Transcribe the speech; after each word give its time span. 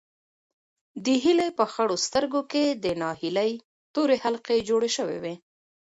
د 1.05 1.07
هیلې 1.23 1.49
په 1.57 1.65
خړو 1.71 1.95
سترګو 2.05 2.41
کې 2.51 2.63
د 2.83 2.85
ناهیلۍ 3.01 3.51
تورې 3.93 4.15
حلقې 4.23 4.57
جوړې 4.69 4.89
شوې 4.97 5.17
وې. 5.23 5.35